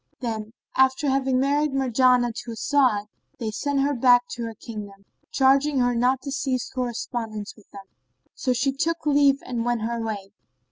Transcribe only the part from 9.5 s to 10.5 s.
went her way.